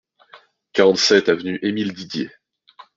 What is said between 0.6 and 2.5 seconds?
quarante-sept avenue Émile Didier